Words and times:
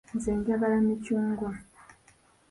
Nze 0.17 0.31
njagala 0.39 0.77
micungwa. 0.87 1.49